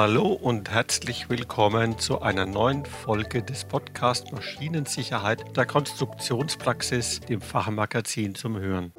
[0.00, 8.36] Hallo und herzlich willkommen zu einer neuen Folge des Podcast Maschinensicherheit der Konstruktionspraxis, dem Fachmagazin
[8.36, 8.92] zum Hören.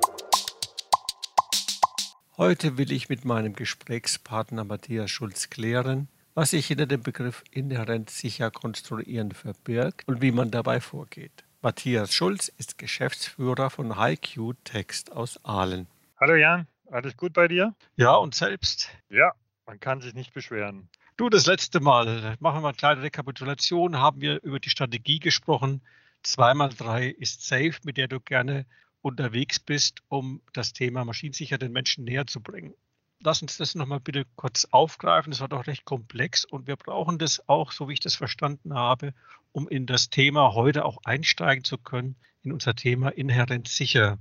[2.36, 8.10] Heute will ich mit meinem Gesprächspartner Matthias Schulz klären, was sich hinter dem Begriff inhärent
[8.10, 11.46] sicher konstruieren verbirgt und wie man dabei vorgeht.
[11.62, 15.88] Matthias Schulz ist Geschäftsführer von HiQ Text aus Aalen.
[16.20, 17.74] Hallo Jan, alles gut bei dir?
[17.96, 18.90] Ja, und selbst?
[19.10, 19.32] Ja,
[19.70, 20.90] man kann sich nicht beschweren.
[21.16, 25.20] Du, das letzte Mal, machen wir mal eine kleine Rekapitulation, haben wir über die Strategie
[25.20, 25.84] gesprochen.
[26.24, 28.66] Zweimal drei ist safe, mit der du gerne
[29.02, 32.74] unterwegs bist, um das Thema maschinensicher den Menschen näher zu bringen.
[33.20, 35.30] Lass uns das nochmal bitte kurz aufgreifen.
[35.30, 38.74] Das war doch recht komplex und wir brauchen das auch, so wie ich das verstanden
[38.74, 39.14] habe,
[39.52, 44.18] um in das Thema heute auch einsteigen zu können, in unser Thema inhärent sicher.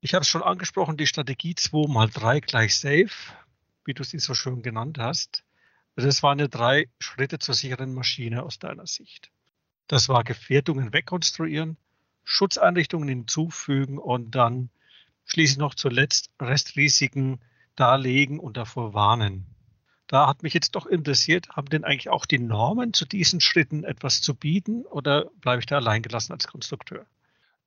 [0.00, 3.10] Ich habe es schon angesprochen, die Strategie 2 mal 3 gleich safe,
[3.84, 5.44] wie du sie so schön genannt hast.
[5.96, 9.30] Das waren ja drei Schritte zur sicheren Maschine aus deiner Sicht.
[9.88, 11.76] Das war Gefährdungen wegkonstruieren,
[12.24, 14.70] Schutzeinrichtungen hinzufügen und dann
[15.24, 17.40] schließlich noch zuletzt Restrisiken
[17.76, 19.46] darlegen und davor warnen.
[20.06, 23.84] Da hat mich jetzt doch interessiert, haben denn eigentlich auch die Normen zu diesen Schritten
[23.84, 27.06] etwas zu bieten oder bleibe ich da alleingelassen als Konstrukteur?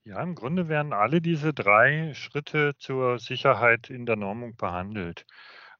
[0.03, 5.25] Ja, im Grunde werden alle diese drei Schritte zur Sicherheit in der Normung behandelt.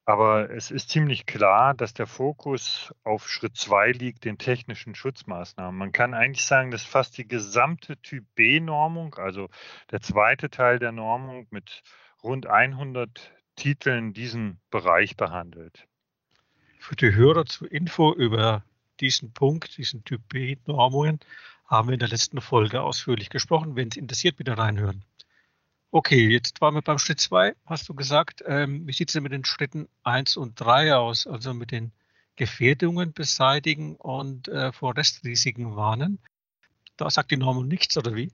[0.08, 5.76] Aber es ist ziemlich klar, dass der Fokus auf Schritt 2 liegt, den technischen Schutzmaßnahmen.
[5.76, 9.50] Man kann eigentlich sagen, dass fast die gesamte Typ B-Normung, also
[9.90, 11.82] der zweite Teil der Normung mit
[12.22, 15.88] rund 100 Titeln, diesen Bereich behandelt.
[16.80, 18.64] Für die Hörer zur Info über
[19.00, 21.20] diesen Punkt, diesen Typ B-Normungen,
[21.66, 23.76] haben wir in der letzten Folge ausführlich gesprochen.
[23.76, 25.04] Wenn es interessiert, bitte reinhören.
[25.96, 28.44] Okay, jetzt waren wir beim Schritt 2, hast du gesagt.
[28.46, 31.26] Ähm, wie sieht es denn mit den Schritten 1 und 3 aus?
[31.26, 31.94] Also mit den
[32.36, 36.20] Gefährdungen beseitigen und äh, vor Restrisiken warnen.
[36.98, 38.34] Da sagt die Normung nichts, oder wie?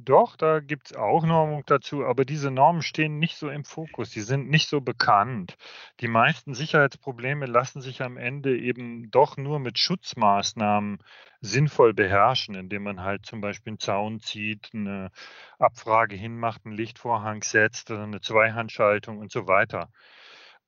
[0.00, 4.10] Doch, da gibt es auch Normung dazu, aber diese Normen stehen nicht so im Fokus,
[4.10, 5.56] die sind nicht so bekannt.
[5.98, 10.98] Die meisten Sicherheitsprobleme lassen sich am Ende eben doch nur mit Schutzmaßnahmen
[11.40, 15.10] sinnvoll beherrschen, indem man halt zum Beispiel einen Zaun zieht, eine
[15.58, 19.90] Abfrage hinmacht, einen Lichtvorhang setzt, eine Zweihandschaltung und so weiter.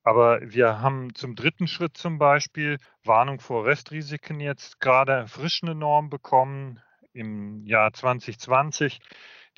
[0.02, 5.76] Aber wir haben zum dritten Schritt zum Beispiel Warnung vor Restrisiken jetzt gerade frisch eine
[5.76, 6.80] Norm bekommen,
[7.12, 9.00] im Jahr 2020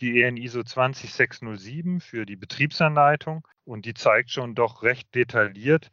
[0.01, 5.91] die EN ISO 20607 für die Betriebsanleitung und die zeigt schon doch recht detailliert,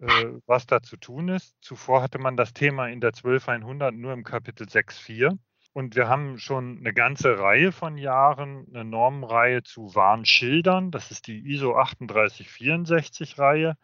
[0.00, 0.06] äh,
[0.46, 1.56] was da zu tun ist.
[1.60, 5.38] Zuvor hatte man das Thema in der 12100 nur im Kapitel 6.4
[5.72, 10.90] und wir haben schon eine ganze Reihe von Jahren eine Normenreihe zu Warnschildern.
[10.90, 13.76] Das ist die ISO 3864 Reihe.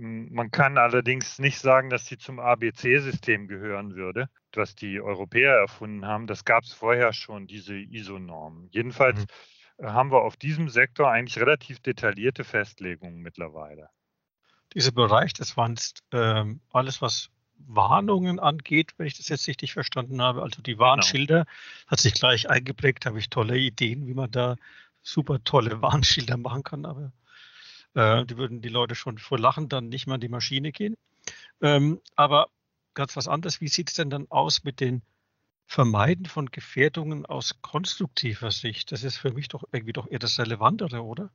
[0.00, 6.06] Man kann allerdings nicht sagen, dass sie zum ABC-System gehören würde, was die Europäer erfunden
[6.06, 6.26] haben.
[6.26, 8.68] Das gab es vorher schon, diese ISO-Normen.
[8.70, 9.26] Jedenfalls
[9.78, 9.86] mhm.
[9.86, 13.90] haben wir auf diesem Sektor eigentlich relativ detaillierte Festlegungen mittlerweile.
[14.72, 15.76] Dieser Bereich, das waren
[16.12, 17.28] äh, alles, was
[17.66, 20.40] Warnungen angeht, wenn ich das jetzt richtig verstanden habe.
[20.40, 21.86] Also die Warnschilder genau.
[21.88, 24.56] hat sich gleich eingeprägt, habe ich tolle Ideen, wie man da
[25.02, 27.12] super tolle Warnschilder machen kann, aber
[27.94, 30.96] äh, die würden die Leute schon vor Lachen dann nicht mal in die Maschine gehen.
[31.60, 32.48] Ähm, aber
[32.94, 35.02] ganz was anderes, wie sieht es denn dann aus mit den
[35.66, 38.92] Vermeiden von Gefährdungen aus konstruktiver Sicht?
[38.92, 41.30] Das ist für mich doch irgendwie doch eher das Relevantere, oder?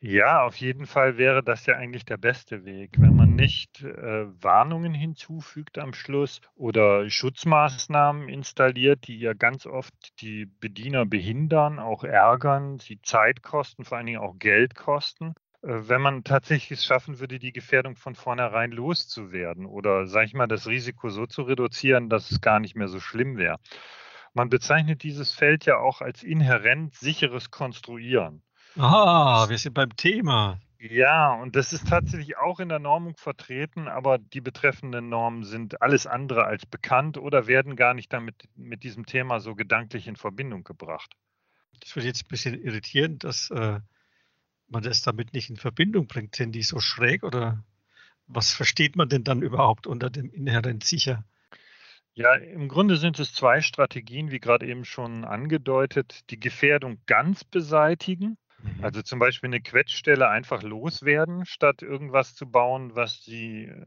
[0.00, 4.26] Ja, auf jeden Fall wäre das ja eigentlich der beste Weg, wenn man nicht äh,
[4.42, 12.04] Warnungen hinzufügt am Schluss oder Schutzmaßnahmen installiert, die ja ganz oft die Bediener behindern, auch
[12.04, 15.34] ärgern, sie Zeit kosten, vor allen Dingen auch Geld kosten.
[15.62, 20.34] Äh, wenn man tatsächlich es schaffen würde, die Gefährdung von vornherein loszuwerden oder, sage ich
[20.34, 23.58] mal, das Risiko so zu reduzieren, dass es gar nicht mehr so schlimm wäre.
[24.34, 28.42] Man bezeichnet dieses Feld ja auch als inhärent sicheres Konstruieren.
[28.76, 30.60] Ah, wir sind beim Thema.
[30.80, 35.82] Ja, und das ist tatsächlich auch in der Normung vertreten, aber die betreffenden Normen sind
[35.82, 40.14] alles andere als bekannt oder werden gar nicht damit mit diesem Thema so gedanklich in
[40.14, 41.16] Verbindung gebracht.
[41.80, 43.80] Das wird jetzt ein bisschen irritierend, dass äh,
[44.70, 46.36] man das damit nicht in Verbindung bringt?
[46.36, 47.64] Sind die so schräg oder
[48.26, 51.24] was versteht man denn dann überhaupt unter dem inhärent sicher?
[52.14, 56.28] Ja, im Grunde sind es zwei Strategien, wie gerade eben schon angedeutet.
[56.30, 58.84] Die Gefährdung ganz beseitigen, mhm.
[58.84, 63.84] also zum Beispiel eine Quetschstelle einfach loswerden, statt irgendwas zu bauen, was sie äh,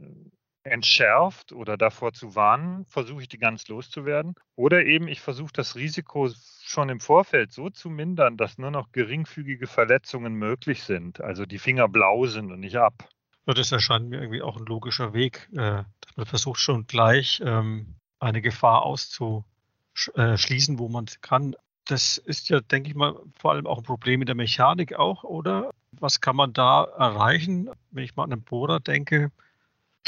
[0.63, 4.35] entschärft oder davor zu warnen, versuche ich die ganz loszuwerden.
[4.55, 6.29] Oder eben ich versuche das Risiko
[6.63, 11.59] schon im Vorfeld so zu mindern, dass nur noch geringfügige Verletzungen möglich sind, also die
[11.59, 13.09] Finger blau sind und nicht ab.
[13.45, 15.83] Das erscheint mir irgendwie auch ein logischer Weg, äh,
[16.15, 21.55] Man versucht schon gleich ähm, eine Gefahr auszuschließen, wo man kann.
[21.85, 25.23] Das ist ja, denke ich mal, vor allem auch ein Problem in der Mechanik auch,
[25.23, 25.71] oder?
[25.99, 27.69] Was kann man da erreichen?
[27.89, 29.31] Wenn ich mal an einen Bohrer denke,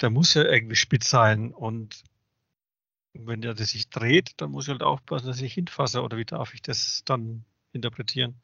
[0.02, 2.04] der muss ja irgendwie spitz sein und
[3.14, 6.02] wenn der sich dreht, dann muss ich halt aufpassen, dass ich hinfasse.
[6.02, 8.42] Oder wie darf ich das dann interpretieren?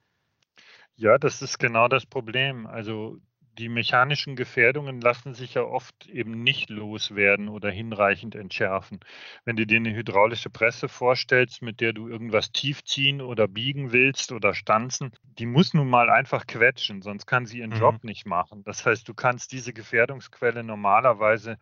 [0.96, 2.68] Ja, das ist genau das Problem.
[2.68, 3.20] Also
[3.60, 9.02] die mechanischen Gefährdungen lassen sich ja oft eben nicht loswerden oder hinreichend entschärfen.
[9.44, 14.32] Wenn du dir eine hydraulische Presse vorstellst, mit der du irgendwas tiefziehen oder biegen willst
[14.32, 17.80] oder stanzen, die muss nun mal einfach quetschen, sonst kann sie ihren mhm.
[17.80, 18.64] Job nicht machen.
[18.64, 21.58] Das heißt, du kannst diese Gefährdungsquelle normalerweise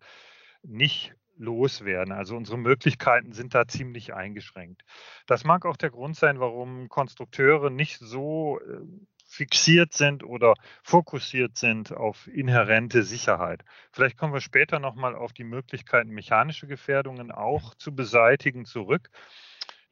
[0.62, 2.12] nicht loswerden.
[2.12, 4.84] Also unsere Möglichkeiten sind da ziemlich eingeschränkt.
[5.26, 8.82] Das mag auch der Grund sein, warum Konstrukteure nicht so äh,
[9.28, 13.62] fixiert sind oder fokussiert sind auf inhärente Sicherheit.
[13.92, 19.10] Vielleicht kommen wir später nochmal auf die Möglichkeiten, mechanische Gefährdungen auch zu beseitigen zurück.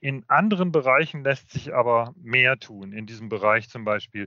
[0.01, 2.93] In anderen Bereichen lässt sich aber mehr tun.
[2.93, 4.27] In diesem Bereich zum Beispiel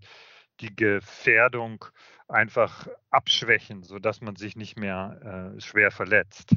[0.60, 1.86] die Gefährdung
[2.28, 6.56] einfach abschwächen, sodass man sich nicht mehr äh, schwer verletzt.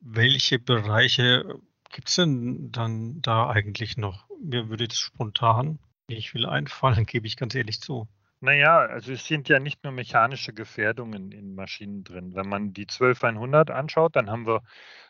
[0.00, 1.60] Welche Bereiche
[1.90, 4.26] gibt es denn dann da eigentlich noch?
[4.42, 8.08] Mir würde jetzt spontan ich will einfallen, gebe ich ganz ehrlich zu.
[8.40, 12.34] Naja, also es sind ja nicht nur mechanische Gefährdungen in Maschinen drin.
[12.34, 14.62] Wenn man die 12100 anschaut, dann haben wir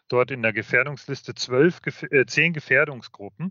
[0.08, 3.50] dort in der Gefährdungsliste 12, äh, 10 Gefährdungsgruppen.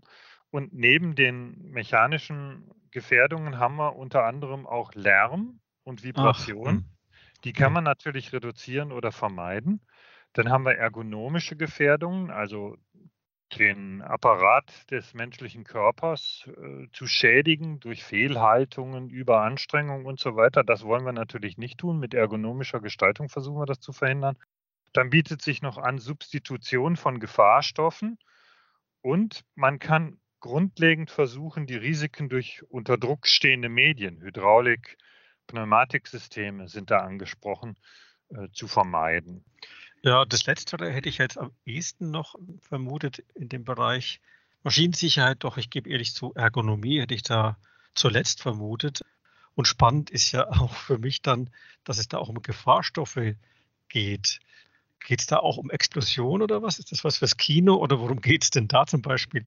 [0.50, 6.66] Und neben den mechanischen Gefährdungen haben wir unter anderem auch Lärm und Vibration.
[6.66, 6.84] Ach, hm.
[7.44, 9.82] die kann man natürlich reduzieren oder vermeiden.
[10.32, 12.76] Dann haben wir ergonomische Gefährdungen, also
[13.54, 20.64] den Apparat des menschlichen Körpers äh, zu schädigen durch Fehlhaltungen, Überanstrengung und so weiter.
[20.64, 21.98] Das wollen wir natürlich nicht tun.
[21.98, 24.36] Mit ergonomischer Gestaltung versuchen wir das zu verhindern.
[24.92, 28.18] Dann bietet sich noch an Substitution von Gefahrstoffen
[29.00, 34.96] und man kann grundlegend versuchen, die Risiken durch unter Druck stehende Medien, Hydraulik,
[35.46, 37.76] Pneumatiksysteme sind da angesprochen,
[38.28, 39.44] äh, zu vermeiden.
[40.06, 44.20] Ja, das Letztere hätte ich jetzt am ehesten noch vermutet in dem Bereich
[44.62, 45.38] Maschinensicherheit.
[45.42, 47.58] Doch ich gebe ehrlich zu, Ergonomie hätte ich da
[47.92, 49.04] zuletzt vermutet.
[49.56, 51.50] Und spannend ist ja auch für mich dann,
[51.82, 53.34] dass es da auch um Gefahrstoffe
[53.88, 54.38] geht.
[55.00, 56.78] Geht es da auch um Explosion oder was?
[56.78, 59.44] Ist das was fürs Kino oder worum geht es denn da zum Beispiel?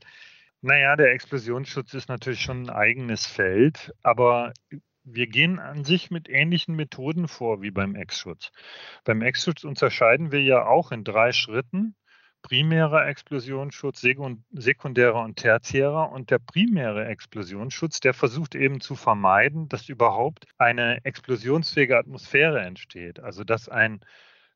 [0.60, 4.52] Naja, der Explosionsschutz ist natürlich schon ein eigenes Feld, aber
[5.04, 8.52] wir gehen an sich mit ähnlichen Methoden vor wie beim Ex-Schutz.
[9.04, 11.96] Beim Ex-Schutz unterscheiden wir ja auch in drei Schritten.
[12.42, 14.02] Primärer Explosionsschutz,
[14.52, 16.12] sekundärer und tertiärer.
[16.12, 23.20] Und der primäre Explosionsschutz, der versucht eben zu vermeiden, dass überhaupt eine explosionsfähige Atmosphäre entsteht.
[23.20, 24.00] Also dass ein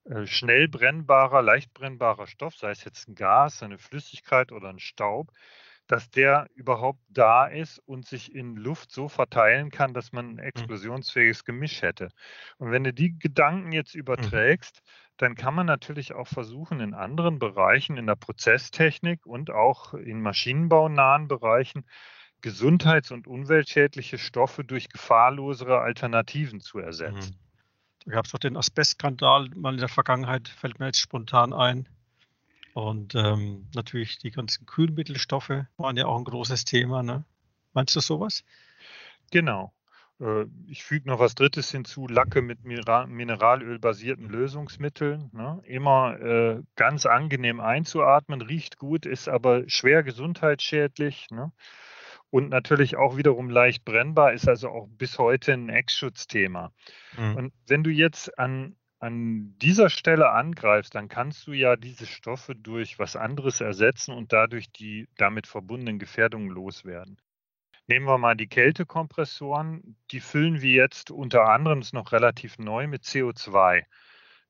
[0.05, 4.79] äh, schnell brennbarer, leicht brennbarer Stoff, sei es jetzt ein Gas, eine Flüssigkeit oder ein
[4.79, 5.31] Staub,
[5.93, 10.33] dass der überhaupt da ist und sich in Luft so verteilen kann, dass man ein
[10.33, 10.39] mhm.
[10.39, 12.09] explosionsfähiges Gemisch hätte.
[12.57, 13.99] Und wenn du die Gedanken jetzt mhm.
[13.99, 14.81] überträgst,
[15.17, 20.19] dann kann man natürlich auch versuchen, in anderen Bereichen, in der Prozesstechnik und auch in
[20.19, 21.85] maschinenbaunahen Bereichen,
[22.41, 27.35] gesundheits- und umweltschädliche Stoffe durch gefahrlosere Alternativen zu ersetzen.
[27.35, 28.05] Mhm.
[28.05, 31.87] Da gab es doch den Asbestskandal mal in der Vergangenheit, fällt mir jetzt spontan ein.
[32.73, 37.03] Und ähm, natürlich die ganzen Kühlmittelstoffe waren ja auch ein großes Thema.
[37.03, 37.23] Ne?
[37.73, 38.43] Meinst du sowas?
[39.31, 39.73] Genau.
[40.19, 45.29] Äh, ich füge noch was Drittes hinzu, Lacke mit mineralölbasierten Lösungsmitteln.
[45.33, 45.61] Ne?
[45.65, 51.27] Immer äh, ganz angenehm einzuatmen, riecht gut, ist aber schwer gesundheitsschädlich.
[51.29, 51.51] Ne?
[52.31, 56.71] Und natürlich auch wiederum leicht brennbar, ist also auch bis heute ein Ex-Schutzthema.
[57.15, 57.35] Mhm.
[57.35, 62.55] Und wenn du jetzt an an dieser Stelle angreifst, dann kannst du ja diese Stoffe
[62.55, 67.17] durch was anderes ersetzen und dadurch die damit verbundenen Gefährdungen loswerden.
[67.87, 72.87] Nehmen wir mal die Kältekompressoren, die füllen wir jetzt unter anderem, ist noch relativ neu,
[72.87, 73.83] mit CO2.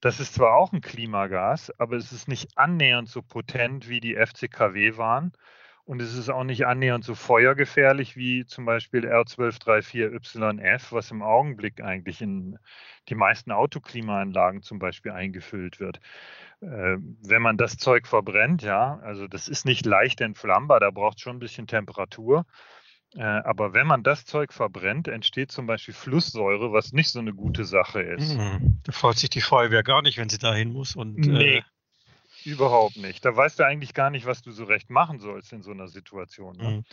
[0.02, 4.16] Das ist zwar auch ein Klimagas, aber es ist nicht annähernd so potent wie die
[4.16, 5.34] FCKW waren.
[5.86, 11.82] Und es ist auch nicht annähernd so feuergefährlich wie zum Beispiel R1234YF, was im Augenblick
[11.82, 12.58] eigentlich in
[13.10, 16.00] die meisten Autoklimaanlagen zum Beispiel eingefüllt wird.
[16.62, 16.98] Äh,
[17.28, 21.24] wenn man das Zeug verbrennt, ja, also das ist nicht leicht entflammbar, da braucht es
[21.24, 22.46] schon ein bisschen Temperatur.
[23.16, 27.34] Äh, aber wenn man das Zeug verbrennt, entsteht zum Beispiel Flusssäure, was nicht so eine
[27.34, 28.38] gute Sache ist.
[28.38, 28.80] Mhm.
[28.84, 30.96] Da freut sich die Feuerwehr gar nicht, wenn sie dahin muss.
[30.96, 31.62] Und, nee, äh,
[32.46, 33.24] Überhaupt nicht.
[33.26, 35.88] Da weißt du eigentlich gar nicht, was du so recht machen sollst in so einer
[35.88, 36.56] Situation.
[36.58, 36.70] Ne?
[36.70, 36.84] Mhm.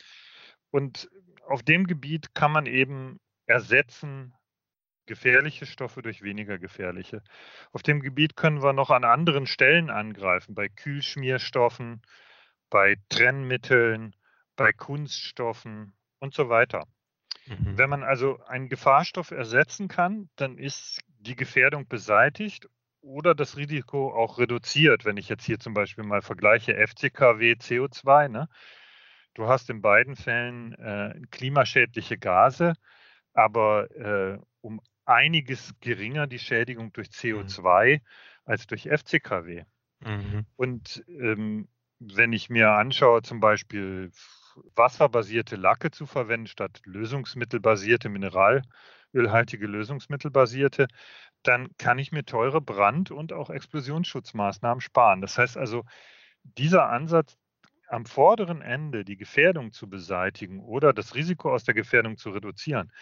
[0.70, 1.10] Und
[1.46, 4.34] auf dem Gebiet kann man eben ersetzen
[5.06, 7.22] gefährliche Stoffe durch weniger gefährliche.
[7.72, 12.02] Auf dem Gebiet können wir noch an anderen Stellen angreifen, bei Kühlschmierstoffen,
[12.70, 14.14] bei Trennmitteln,
[14.54, 16.86] bei Kunststoffen und so weiter.
[17.46, 17.76] Mhm.
[17.76, 22.68] Wenn man also einen Gefahrstoff ersetzen kann, dann ist die Gefährdung beseitigt
[23.02, 25.04] oder das Risiko auch reduziert.
[25.04, 28.48] Wenn ich jetzt hier zum Beispiel mal vergleiche FCKW, CO2, ne?
[29.34, 32.74] du hast in beiden Fällen äh, klimaschädliche Gase,
[33.32, 38.00] aber äh, um einiges geringer die Schädigung durch CO2 mhm.
[38.44, 39.64] als durch FCKW.
[40.00, 40.46] Mhm.
[40.56, 44.10] Und ähm, wenn ich mir anschaue, zum Beispiel
[44.74, 48.08] wasserbasierte Lacke zu verwenden statt lösungsmittelbasierte,
[49.12, 50.88] mineralölhaltige lösungsmittelbasierte,
[51.42, 55.20] dann kann ich mir teure Brand- und auch Explosionsschutzmaßnahmen sparen.
[55.20, 55.84] Das heißt also,
[56.42, 57.36] dieser Ansatz,
[57.88, 62.92] am vorderen Ende die Gefährdung zu beseitigen oder das Risiko aus der Gefährdung zu reduzieren,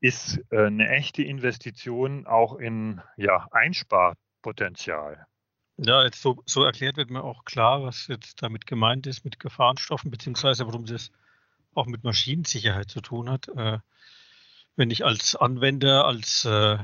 [0.00, 5.26] ist äh, eine echte Investition auch in ja, Einsparpotenzial.
[5.78, 9.40] Ja, jetzt so, so, erklärt wird mir auch klar, was jetzt damit gemeint ist mit
[9.40, 11.10] Gefahrenstoffen, beziehungsweise warum das
[11.74, 13.48] auch mit Maschinensicherheit zu tun hat.
[13.48, 13.78] Äh,
[14.76, 16.78] wenn ich als Anwender, als äh,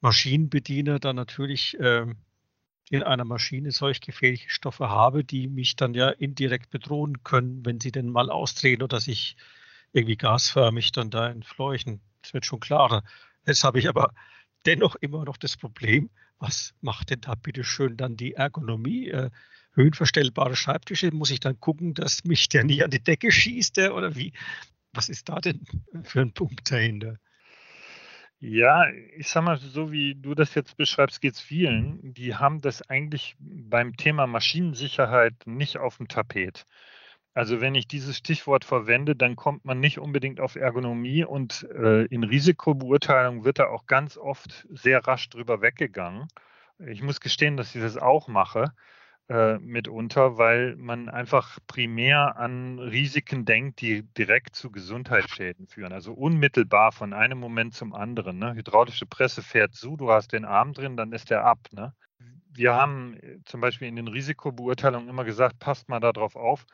[0.00, 2.06] Maschinenbediener dann natürlich äh,
[2.90, 7.80] in einer Maschine solch gefährliche Stoffe habe, die mich dann ja indirekt bedrohen können, wenn
[7.80, 9.36] sie denn mal ausdrehen oder sich
[9.92, 12.00] irgendwie gasförmig dann da entfleuchen.
[12.22, 13.02] Das wird schon klarer.
[13.46, 14.14] Jetzt habe ich aber
[14.66, 19.08] dennoch immer noch das Problem, was macht denn da bitte schön dann die Ergonomie?
[19.08, 19.30] Äh,
[19.72, 23.94] höhenverstellbare Schreibtische, muss ich dann gucken, dass mich der nie an die Decke schießt der,
[23.94, 24.32] oder wie?
[24.94, 25.60] Was ist da denn
[26.04, 27.18] für ein Punkt dahinter?
[28.38, 28.84] Ja,
[29.16, 32.14] ich sag mal, so wie du das jetzt beschreibst, geht es vielen.
[32.14, 36.66] Die haben das eigentlich beim Thema Maschinensicherheit nicht auf dem Tapet.
[37.32, 42.04] Also wenn ich dieses Stichwort verwende, dann kommt man nicht unbedingt auf Ergonomie und äh,
[42.04, 46.28] in Risikobeurteilung wird da auch ganz oft sehr rasch drüber weggegangen.
[46.78, 48.72] Ich muss gestehen, dass ich das auch mache
[49.28, 55.92] äh, mitunter, weil man einfach primär an Risiken denkt, die direkt zu Gesundheitsschäden führen.
[55.92, 58.38] Also unmittelbar von einem Moment zum anderen.
[58.38, 58.54] Ne?
[58.54, 61.58] Hydraulische Presse fährt zu, du hast den Arm drin, dann ist der ab.
[61.72, 61.94] Ne?
[62.50, 66.66] Wir haben äh, zum Beispiel in den Risikobeurteilungen immer gesagt, passt mal darauf auf,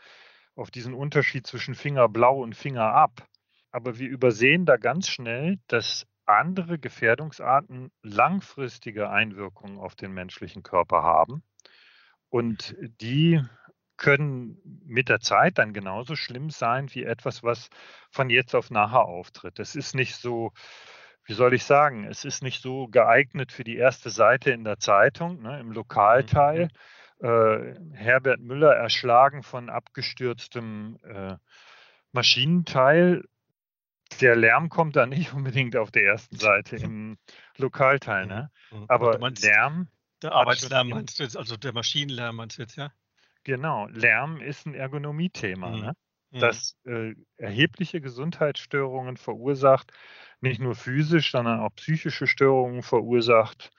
[0.56, 3.26] auf diesen Unterschied zwischen Finger blau und Finger ab.
[3.70, 11.02] Aber wir übersehen da ganz schnell, dass andere Gefährdungsarten langfristige Einwirkungen auf den menschlichen Körper
[11.02, 11.44] haben.
[12.30, 13.42] Und die
[13.96, 14.56] können
[14.86, 17.68] mit der Zeit dann genauso schlimm sein wie etwas, was
[18.10, 19.58] von jetzt auf nachher auftritt.
[19.58, 20.52] Es ist nicht so,
[21.24, 24.78] wie soll ich sagen, es ist nicht so geeignet für die erste Seite in der
[24.78, 26.66] Zeitung, ne, im Lokalteil.
[26.66, 26.70] Mhm
[27.20, 31.36] äh, Herbert Müller erschlagen von abgestürztem äh,
[32.12, 33.24] Maschinenteil.
[34.20, 37.18] Der Lärm kommt da nicht unbedingt auf der ersten Seite im
[37.56, 38.50] Lokalteil, ne?
[38.70, 38.80] Mhm.
[38.80, 38.84] Mhm.
[38.88, 39.88] Aber meinst, Lärm.
[40.22, 42.92] Der Arbeitslärm meinst du jetzt, also der Maschinenlärm meinst du jetzt, ja?
[43.44, 45.80] Genau, Lärm ist ein Ergonomiethema, mhm.
[45.80, 45.96] ne?
[46.30, 46.38] Mhm.
[46.40, 49.92] das äh, erhebliche Gesundheitsstörungen verursacht,
[50.40, 53.72] nicht nur physisch, sondern auch psychische Störungen verursacht.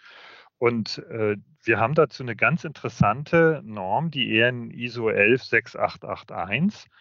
[0.58, 6.92] Und äh, wir haben dazu eine ganz interessante Norm, die EN ISO 116881,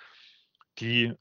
[0.78, 1.12] die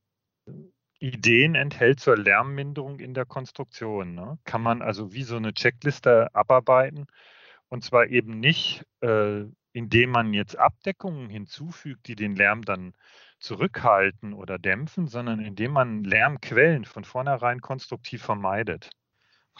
[0.99, 4.15] Ideen enthält zur Lärmminderung in der Konstruktion.
[4.15, 4.37] Ne?
[4.43, 7.07] Kann man also wie so eine Checkliste abarbeiten
[7.69, 12.93] und zwar eben nicht, äh, indem man jetzt Abdeckungen hinzufügt, die den Lärm dann
[13.39, 18.89] zurückhalten oder dämpfen, sondern indem man Lärmquellen von vornherein konstruktiv vermeidet.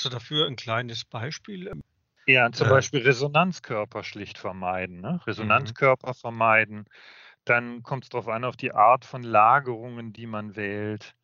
[0.02, 1.72] Du dafür ein kleines Beispiel?
[2.26, 5.02] Ja, zum äh, Beispiel Resonanzkörper schlicht vermeiden.
[5.02, 5.14] Ne?
[5.14, 5.20] Mhm.
[5.26, 6.14] Resonanzkörper mhm.
[6.14, 6.86] vermeiden.
[7.44, 11.16] Dann kommt es darauf an, auf die Art von Lagerungen, die man wählt,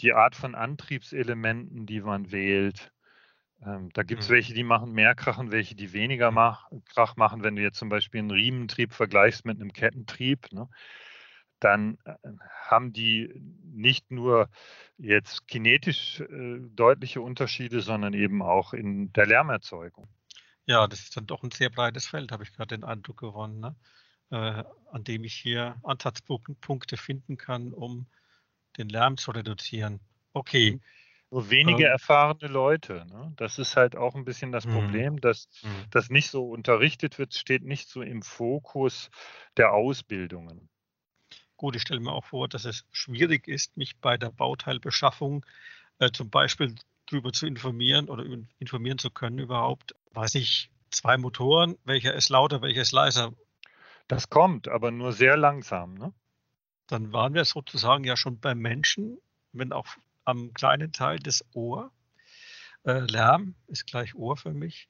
[0.00, 2.92] die Art von Antriebselementen, die man wählt.
[3.64, 4.34] Ähm, da gibt es mhm.
[4.34, 6.34] welche, die machen mehr Krach und welche, die weniger mhm.
[6.36, 7.42] mach, Krach machen.
[7.42, 10.68] Wenn du jetzt zum Beispiel einen Riementrieb vergleichst mit einem Kettentrieb, ne?
[11.60, 12.14] dann äh,
[12.64, 14.48] haben die nicht nur
[14.98, 20.08] jetzt kinetisch äh, deutliche Unterschiede, sondern eben auch in der Lärmerzeugung.
[20.66, 23.60] Ja, das ist dann doch ein sehr breites Feld, habe ich gerade den Eindruck gewonnen,
[23.60, 23.76] ne?
[24.30, 28.06] äh, an dem ich hier Ansatzpunkte finden kann, um
[28.78, 30.00] den Lärm zu reduzieren.
[30.32, 30.80] Okay.
[31.32, 33.06] Nur wenige ähm, erfahrene Leute.
[33.06, 33.32] Ne?
[33.36, 34.72] Das ist halt auch ein bisschen das mhm.
[34.72, 35.86] Problem, dass mhm.
[35.90, 39.10] das nicht so unterrichtet wird, steht nicht so im Fokus
[39.56, 40.68] der Ausbildungen.
[41.56, 45.46] Gut, ich stelle mir auch vor, dass es schwierig ist, mich bei der Bauteilbeschaffung
[46.00, 46.74] äh, zum Beispiel
[47.06, 48.26] darüber zu informieren oder
[48.58, 53.32] informieren zu können überhaupt, weiß ich, zwei Motoren, welcher ist lauter, welcher ist leiser.
[54.06, 55.94] Das kommt, aber nur sehr langsam.
[55.94, 56.12] Ne?
[56.88, 59.16] Dann waren wir sozusagen ja schon beim Menschen,
[59.52, 59.86] wenn auch
[60.24, 61.90] am kleinen Teil des Ohr.
[62.84, 64.88] Äh, Lärm ist gleich Ohr für mich.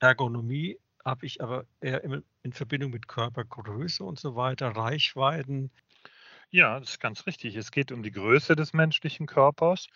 [0.00, 5.70] Ergonomie habe ich aber eher in Verbindung mit Körpergröße und so weiter, Reichweiten.
[6.50, 7.56] Ja, das ist ganz richtig.
[7.56, 9.88] Es geht um die Größe des menschlichen Körpers.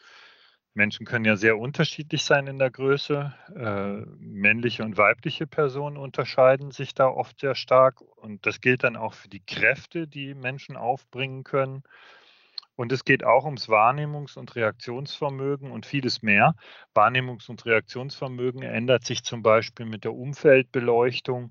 [0.77, 3.35] Menschen können ja sehr unterschiedlich sein in der Größe.
[3.55, 8.01] Äh, männliche und weibliche Personen unterscheiden sich da oft sehr stark.
[8.01, 11.83] Und das gilt dann auch für die Kräfte, die Menschen aufbringen können.
[12.77, 16.55] Und es geht auch ums Wahrnehmungs- und Reaktionsvermögen und vieles mehr.
[16.95, 21.51] Wahrnehmungs- und Reaktionsvermögen ändert sich zum Beispiel mit der Umfeldbeleuchtung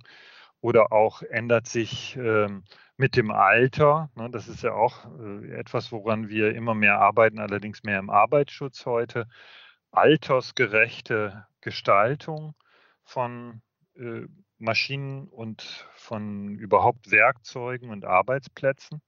[0.61, 2.63] oder auch ändert sich ähm,
[2.97, 4.09] mit dem Alter.
[4.15, 8.09] Ne, das ist ja auch äh, etwas, woran wir immer mehr arbeiten, allerdings mehr im
[8.09, 9.27] Arbeitsschutz heute.
[9.91, 12.55] Altersgerechte Gestaltung
[13.03, 13.61] von
[13.95, 14.27] äh,
[14.57, 19.01] Maschinen und von überhaupt Werkzeugen und Arbeitsplätzen.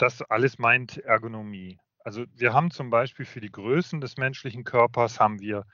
[0.00, 1.78] Das alles meint Ergonomie.
[2.02, 5.64] Also wir haben zum Beispiel für die Größen des menschlichen Körpers haben wir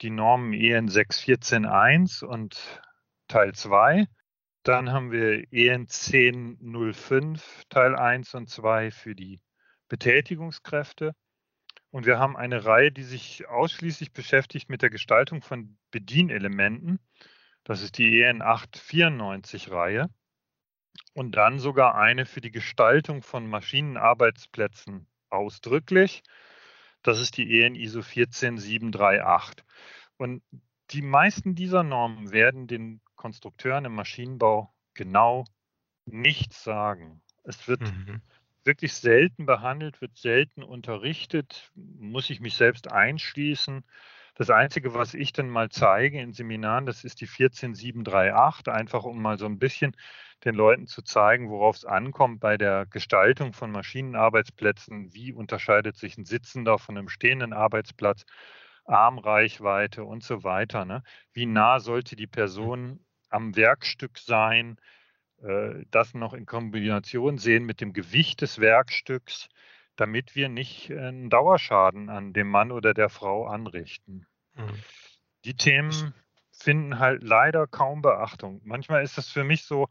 [0.00, 2.80] die Normen EN 6.14.1 und
[3.28, 4.06] Teil 2
[4.64, 9.42] dann haben wir EN 1005 Teil 1 und 2 für die
[9.88, 11.14] Betätigungskräfte.
[11.90, 16.98] Und wir haben eine Reihe, die sich ausschließlich beschäftigt mit der Gestaltung von Bedienelementen.
[17.62, 20.08] Das ist die EN 894 Reihe.
[21.14, 26.22] Und dann sogar eine für die Gestaltung von Maschinenarbeitsplätzen ausdrücklich.
[27.02, 29.64] Das ist die EN ISO 14738.
[30.16, 30.42] Und
[30.90, 35.44] die meisten dieser Normen werden den Konstrukteuren im Maschinenbau genau
[36.06, 37.22] nichts sagen.
[37.42, 38.20] Es wird mhm.
[38.64, 43.84] wirklich selten behandelt, wird selten unterrichtet, muss ich mich selbst einschließen.
[44.34, 49.22] Das Einzige, was ich dann mal zeige in Seminaren, das ist die 14738, einfach um
[49.22, 49.96] mal so ein bisschen
[50.44, 55.12] den Leuten zu zeigen, worauf es ankommt bei der Gestaltung von Maschinenarbeitsplätzen.
[55.14, 58.24] Wie unterscheidet sich ein sitzender von einem stehenden Arbeitsplatz?
[58.84, 60.84] Armreichweite und so weiter.
[60.84, 61.02] Ne?
[61.32, 64.76] Wie nah sollte die Person am Werkstück sein,
[65.42, 69.48] äh, das noch in Kombination sehen mit dem Gewicht des Werkstücks,
[69.96, 74.26] damit wir nicht einen Dauerschaden an dem Mann oder der Frau anrichten.
[74.54, 74.82] Mhm.
[75.44, 76.14] Die Themen
[76.52, 78.60] finden halt leider kaum Beachtung.
[78.64, 79.88] Manchmal ist es für mich so,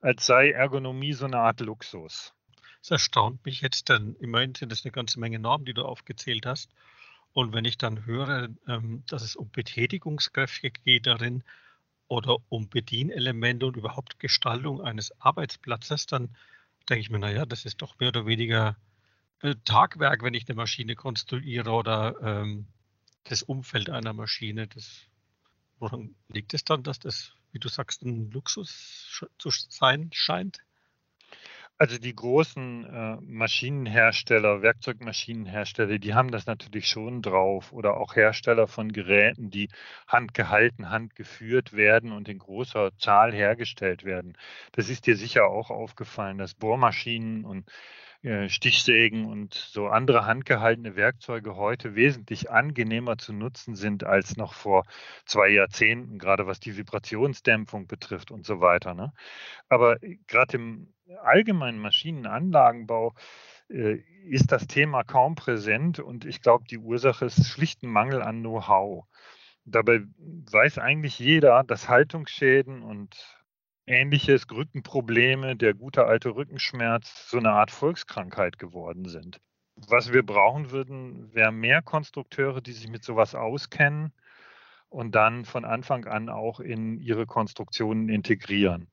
[0.00, 2.32] als sei Ergonomie so eine Art Luxus.
[2.80, 6.46] Das erstaunt mich jetzt, denn immerhin sind es eine ganze Menge Normen, die du aufgezählt
[6.46, 6.70] hast.
[7.32, 11.44] Und wenn ich dann höre, ähm, dass es um Betätigungskräfte geht darin,
[12.10, 16.36] oder um Bedienelemente und überhaupt Gestaltung eines Arbeitsplatzes, dann
[16.88, 18.76] denke ich mir, naja, das ist doch mehr oder weniger
[19.42, 22.66] äh, Tagwerk, wenn ich eine Maschine konstruiere oder ähm,
[23.24, 24.66] das Umfeld einer Maschine.
[24.66, 25.06] Das,
[25.78, 30.60] woran liegt es dann, dass das, wie du sagst, ein Luxus zu sein scheint?
[31.80, 37.72] Also die großen äh, Maschinenhersteller, Werkzeugmaschinenhersteller, die haben das natürlich schon drauf.
[37.72, 39.70] Oder auch Hersteller von Geräten, die
[40.06, 44.36] handgehalten, handgeführt werden und in großer Zahl hergestellt werden.
[44.72, 47.64] Das ist dir sicher auch aufgefallen, dass Bohrmaschinen und
[48.22, 54.84] Stichsägen und so andere handgehaltene Werkzeuge heute wesentlich angenehmer zu nutzen sind als noch vor
[55.24, 58.92] zwei Jahrzehnten, gerade was die Vibrationsdämpfung betrifft und so weiter.
[58.92, 59.14] Ne?
[59.70, 63.14] Aber äh, gerade im allgemeinen Maschinenanlagenbau
[63.70, 68.20] äh, ist das Thema kaum präsent und ich glaube, die Ursache ist schlicht ein Mangel
[68.20, 69.06] an Know-how.
[69.64, 73.39] Dabei weiß eigentlich jeder, dass Haltungsschäden und
[73.90, 79.40] ähnliches, Rückenprobleme, der gute alte Rückenschmerz so eine Art Volkskrankheit geworden sind.
[79.74, 84.12] Was wir brauchen würden, wäre mehr Konstrukteure, die sich mit sowas auskennen
[84.88, 88.88] und dann von Anfang an auch in ihre Konstruktionen integrieren.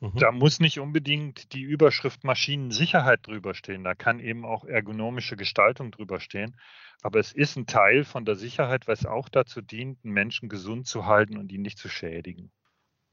[0.00, 0.12] Mhm.
[0.16, 3.84] Da muss nicht unbedingt die Überschrift Maschinensicherheit drüber stehen.
[3.84, 6.56] Da kann eben auch ergonomische Gestaltung drüber stehen.
[7.02, 10.86] Aber es ist ein Teil von der Sicherheit, was auch dazu dient, einen Menschen gesund
[10.86, 12.50] zu halten und ihn nicht zu schädigen.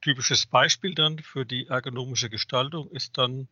[0.02, 3.48] Typisches Beispiel dann für die ergonomische Gestaltung ist dann.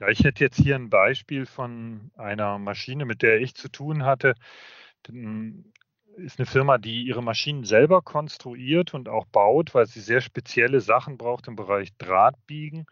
[0.00, 4.04] Ja, ich hätte jetzt hier ein Beispiel von einer Maschine, mit der ich zu tun
[4.04, 4.34] hatte
[6.16, 10.80] ist eine Firma, die ihre Maschinen selber konstruiert und auch baut, weil sie sehr spezielle
[10.80, 12.86] Sachen braucht im Bereich Drahtbiegen.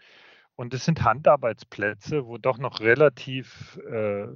[0.54, 4.26] Und es sind Handarbeitsplätze, wo doch noch relativ äh,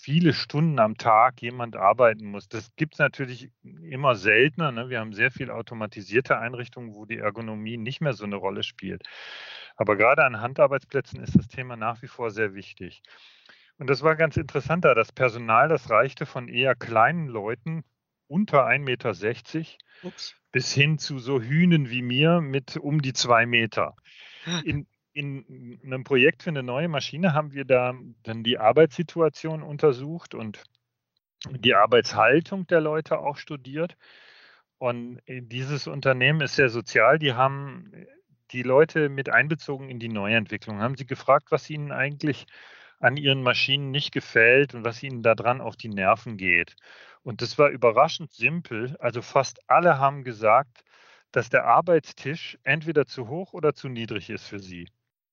[0.00, 2.48] viele Stunden am Tag jemand arbeiten muss.
[2.48, 4.72] Das gibt es natürlich immer seltener.
[4.72, 4.88] Ne?
[4.88, 9.02] Wir haben sehr viel automatisierte Einrichtungen, wo die Ergonomie nicht mehr so eine Rolle spielt.
[9.76, 13.02] Aber gerade an Handarbeitsplätzen ist das Thema nach wie vor sehr wichtig.
[13.78, 14.94] Und das war ganz interessant da.
[14.94, 17.84] Das Personal, das reichte von eher kleinen Leuten
[18.26, 19.66] unter 1,60 Meter
[20.02, 20.34] Ups.
[20.52, 23.96] bis hin zu so Hühnen wie mir mit um die zwei Meter.
[24.64, 30.34] In, in einem Projekt für eine neue Maschine haben wir da dann die Arbeitssituation untersucht
[30.34, 30.62] und
[31.50, 33.96] die Arbeitshaltung der Leute auch studiert.
[34.78, 37.18] Und dieses Unternehmen ist sehr sozial.
[37.18, 37.92] Die haben
[38.50, 42.46] die Leute mit einbezogen in die Neuentwicklung, haben sie gefragt, was ihnen eigentlich
[42.98, 46.76] an ihren Maschinen nicht gefällt und was ihnen daran auf die Nerven geht.
[47.22, 48.96] Und das war überraschend simpel.
[49.00, 50.84] Also fast alle haben gesagt,
[51.32, 54.88] dass der Arbeitstisch entweder zu hoch oder zu niedrig ist für sie.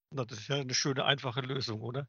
[0.09, 2.07] Na, das ist ja eine schöne, einfache Lösung, oder?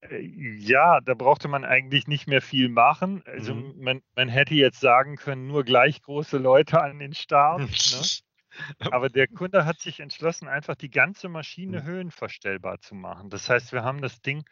[0.00, 3.22] Äh, ja, da brauchte man eigentlich nicht mehr viel machen.
[3.26, 3.74] Also mhm.
[3.78, 7.60] man, man, hätte jetzt sagen können, nur gleich große Leute an den Start.
[7.60, 7.68] ne?
[8.92, 11.86] Aber der Kunde hat sich entschlossen, einfach die ganze Maschine mhm.
[11.86, 13.30] höhenverstellbar zu machen.
[13.30, 14.44] Das heißt, wir haben das Ding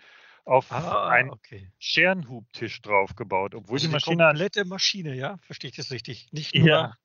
[0.44, 1.72] auf ah, einen okay.
[1.78, 4.26] Scherenhubtisch draufgebaut, obwohl also die Maschine.
[4.28, 5.38] Komplette Maschine, ja?
[5.38, 6.28] Verstehe ich das richtig?
[6.30, 6.96] Nicht nur ja.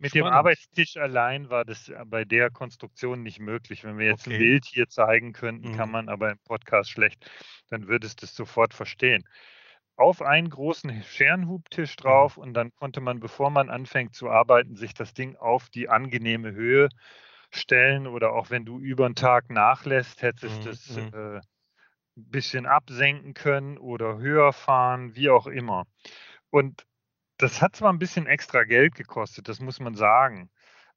[0.00, 0.28] Mit Spannend.
[0.28, 3.82] dem Arbeitstisch allein war das bei der Konstruktion nicht möglich.
[3.82, 4.36] Wenn wir jetzt okay.
[4.36, 5.76] ein Bild hier zeigen könnten, mhm.
[5.76, 7.28] kann man aber im Podcast schlecht,
[7.68, 9.24] dann würdest du es sofort verstehen.
[9.96, 12.42] Auf einen großen Scherenhubtisch drauf mhm.
[12.44, 16.52] und dann konnte man, bevor man anfängt zu arbeiten, sich das Ding auf die angenehme
[16.52, 16.88] Höhe
[17.50, 20.72] stellen oder auch wenn du über den Tag nachlässt, hättest du mhm.
[20.72, 21.10] es mhm.
[21.12, 21.36] äh,
[22.18, 25.86] ein bisschen absenken können oder höher fahren, wie auch immer.
[26.50, 26.84] Und
[27.38, 30.50] das hat zwar ein bisschen extra Geld gekostet, das muss man sagen,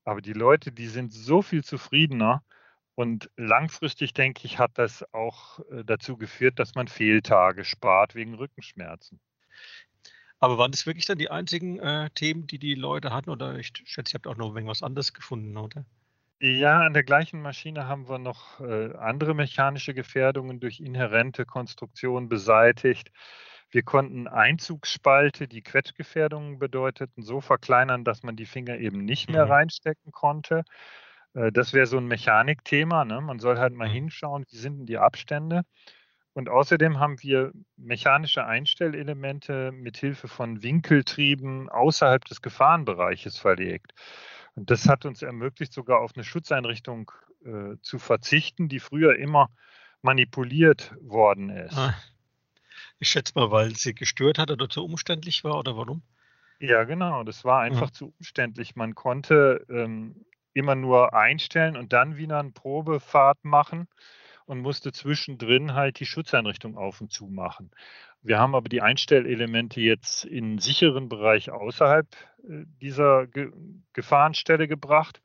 [0.03, 2.43] aber die Leute, die sind so viel zufriedener
[2.95, 8.33] und langfristig, denke ich, hat das auch äh, dazu geführt, dass man Fehltage spart wegen
[8.33, 9.19] Rückenschmerzen.
[10.39, 13.29] Aber waren das wirklich dann die einzigen äh, Themen, die die Leute hatten?
[13.29, 15.85] Oder ich schätze, ihr habt auch noch irgendwas anderes gefunden, oder?
[16.39, 22.27] Ja, an der gleichen Maschine haben wir noch äh, andere mechanische Gefährdungen durch inhärente Konstruktion
[22.27, 23.11] beseitigt.
[23.71, 29.45] Wir konnten Einzugsspalte, die Quetschgefährdungen bedeuteten, so verkleinern, dass man die Finger eben nicht mehr
[29.45, 29.51] mhm.
[29.51, 30.63] reinstecken konnte.
[31.33, 33.05] Äh, das wäre so ein Mechanikthema.
[33.05, 33.21] Ne?
[33.21, 33.93] Man soll halt mal mhm.
[33.93, 35.63] hinschauen, wie sind denn die Abstände.
[36.33, 43.93] Und außerdem haben wir mechanische Einstellelemente mit Hilfe von Winkeltrieben außerhalb des Gefahrenbereiches verlegt.
[44.55, 47.11] Und das hat uns ermöglicht, sogar auf eine Schutzeinrichtung
[47.45, 49.49] äh, zu verzichten, die früher immer
[50.01, 51.77] manipuliert worden ist.
[51.77, 51.93] Ah.
[53.01, 56.03] Ich schätze mal, weil sie gestört hat oder zu umständlich war oder warum?
[56.59, 57.23] Ja, genau.
[57.23, 57.93] Das war einfach mhm.
[57.93, 58.75] zu umständlich.
[58.75, 63.87] Man konnte ähm, immer nur einstellen und dann wieder eine Probefahrt machen
[64.45, 67.71] und musste zwischendrin halt die Schutzeinrichtung auf und zu machen.
[68.21, 72.05] Wir haben aber die Einstellelemente jetzt in sicheren Bereich außerhalb
[72.47, 73.51] äh, dieser Ge
[73.93, 75.23] Gefahrenstelle gebracht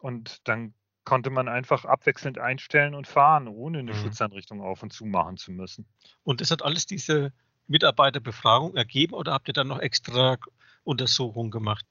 [0.00, 0.72] und dann
[1.04, 3.96] konnte man einfach abwechselnd einstellen und fahren, ohne eine mhm.
[3.96, 5.86] Schutzeinrichtung auf und zu machen zu müssen.
[6.22, 7.32] Und das hat alles diese
[7.66, 10.36] Mitarbeiterbefragung ergeben oder habt ihr dann noch extra
[10.84, 11.86] Untersuchungen gemacht?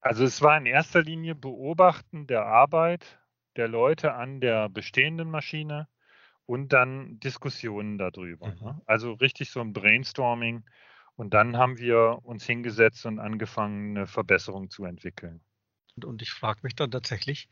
[0.00, 3.18] Also es war in erster Linie Beobachten der Arbeit
[3.56, 5.88] der Leute an der bestehenden Maschine
[6.44, 8.48] und dann Diskussionen darüber.
[8.48, 8.54] Mhm.
[8.60, 8.80] Ne?
[8.86, 10.64] Also richtig so ein Brainstorming.
[11.16, 15.40] Und dann haben wir uns hingesetzt und angefangen, eine Verbesserung zu entwickeln.
[16.04, 17.48] Und ich frage mich dann tatsächlich,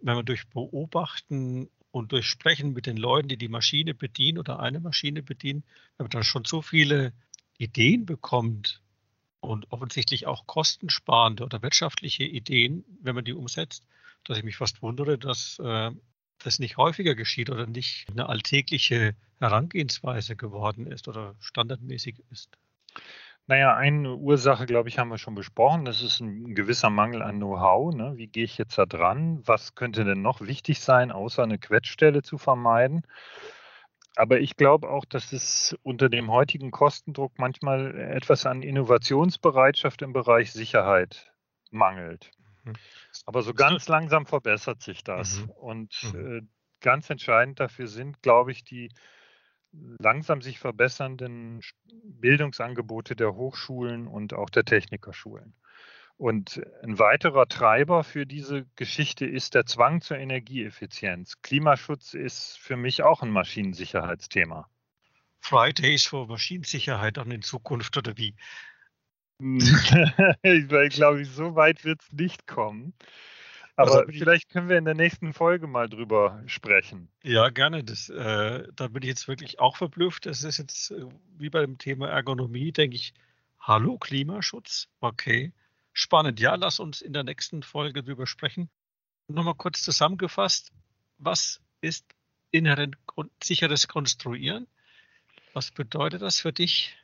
[0.00, 4.60] wenn man durch Beobachten und durch Sprechen mit den Leuten, die die Maschine bedienen oder
[4.60, 5.64] eine Maschine bedienen,
[5.96, 7.12] wenn man dann schon so viele
[7.58, 8.82] Ideen bekommt
[9.40, 13.84] und offensichtlich auch kostensparende oder wirtschaftliche Ideen, wenn man die umsetzt,
[14.24, 15.90] dass ich mich fast wundere, dass äh,
[16.38, 22.50] das nicht häufiger geschieht oder nicht eine alltägliche Herangehensweise geworden ist oder standardmäßig ist.
[23.48, 25.86] Naja, eine Ursache, glaube ich, haben wir schon besprochen.
[25.86, 27.94] Das ist ein gewisser Mangel an Know-how.
[27.94, 28.12] Ne?
[28.16, 29.40] Wie gehe ich jetzt da dran?
[29.46, 33.06] Was könnte denn noch wichtig sein, außer eine Quetschstelle zu vermeiden?
[34.16, 40.12] Aber ich glaube auch, dass es unter dem heutigen Kostendruck manchmal etwas an Innovationsbereitschaft im
[40.12, 41.32] Bereich Sicherheit
[41.70, 42.30] mangelt.
[42.64, 42.74] Mhm.
[43.24, 45.40] Aber so ganz langsam verbessert sich das.
[45.40, 45.50] Mhm.
[45.50, 46.36] Und mhm.
[46.36, 46.42] äh,
[46.80, 48.90] ganz entscheidend dafür sind, glaube ich, die
[49.72, 51.60] langsam sich verbessernden
[52.04, 55.54] Bildungsangebote der Hochschulen und auch der Technikerschulen.
[56.16, 61.40] Und ein weiterer Treiber für diese Geschichte ist der Zwang zur Energieeffizienz.
[61.42, 64.68] Klimaschutz ist für mich auch ein Maschinensicherheitsthema.
[65.40, 68.34] Fridays for Maschinensicherheit dann in Zukunft oder wie?
[70.42, 72.94] ich glaube, so weit wird es nicht kommen.
[73.78, 77.08] Aber also, vielleicht können wir in der nächsten Folge mal drüber sprechen.
[77.22, 77.84] Ja, gerne.
[77.84, 80.26] Das, äh, da bin ich jetzt wirklich auch verblüfft.
[80.26, 83.14] Das ist jetzt äh, wie beim Thema Ergonomie, denke ich,
[83.60, 84.88] hallo Klimaschutz.
[84.98, 85.52] Okay,
[85.92, 86.40] spannend.
[86.40, 88.68] Ja, lass uns in der nächsten Folge drüber sprechen.
[89.28, 90.72] Nochmal kurz zusammengefasst,
[91.18, 92.04] was ist
[92.50, 92.96] inhärent
[93.40, 94.66] sicheres Konstruieren?
[95.52, 96.96] Was bedeutet das für dich?